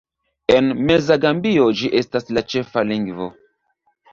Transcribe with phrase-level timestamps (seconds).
[0.53, 3.29] En meza Gambio ĝi estas la ĉefa lingvo.